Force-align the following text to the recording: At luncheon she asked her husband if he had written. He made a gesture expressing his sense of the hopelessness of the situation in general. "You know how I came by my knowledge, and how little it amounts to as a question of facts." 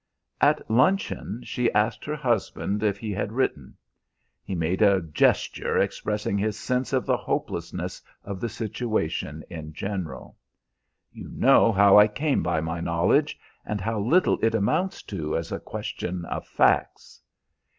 At 0.41 0.67
luncheon 0.67 1.41
she 1.43 1.71
asked 1.73 2.05
her 2.05 2.15
husband 2.15 2.81
if 2.81 2.97
he 2.97 3.11
had 3.11 3.31
written. 3.33 3.75
He 4.43 4.55
made 4.55 4.81
a 4.81 5.01
gesture 5.03 5.77
expressing 5.77 6.39
his 6.39 6.57
sense 6.57 6.91
of 6.91 7.05
the 7.05 7.15
hopelessness 7.17 8.01
of 8.23 8.41
the 8.41 8.49
situation 8.49 9.43
in 9.47 9.73
general. 9.73 10.37
"You 11.11 11.29
know 11.29 11.71
how 11.71 11.99
I 11.99 12.07
came 12.07 12.41
by 12.41 12.61
my 12.61 12.79
knowledge, 12.79 13.39
and 13.63 13.79
how 13.79 13.99
little 13.99 14.39
it 14.43 14.55
amounts 14.55 15.03
to 15.03 15.37
as 15.37 15.51
a 15.51 15.59
question 15.59 16.25
of 16.25 16.47
facts." 16.47 17.21